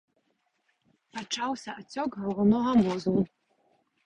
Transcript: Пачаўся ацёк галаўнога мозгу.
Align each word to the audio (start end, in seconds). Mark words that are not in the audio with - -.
Пачаўся 1.17 1.75
ацёк 1.83 2.17
галаўнога 2.23 2.71
мозгу. 2.83 3.21